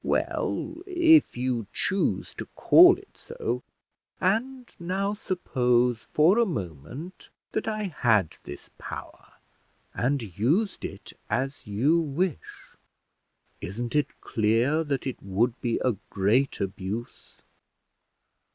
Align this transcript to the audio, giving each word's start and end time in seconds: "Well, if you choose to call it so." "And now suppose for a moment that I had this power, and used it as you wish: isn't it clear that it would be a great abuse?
"Well, 0.03 0.77
if 0.87 1.37
you 1.37 1.67
choose 1.71 2.33
to 2.39 2.47
call 2.55 2.95
it 2.97 3.15
so." 3.17 3.61
"And 4.19 4.67
now 4.79 5.13
suppose 5.13 5.99
for 6.11 6.39
a 6.39 6.45
moment 6.47 7.29
that 7.51 7.67
I 7.67 7.83
had 7.83 8.35
this 8.41 8.71
power, 8.79 9.33
and 9.93 10.39
used 10.39 10.83
it 10.83 11.13
as 11.29 11.67
you 11.67 11.99
wish: 12.01 12.75
isn't 13.61 13.95
it 13.95 14.19
clear 14.21 14.83
that 14.85 15.05
it 15.05 15.21
would 15.21 15.61
be 15.61 15.77
a 15.85 15.97
great 16.09 16.59
abuse? 16.59 17.43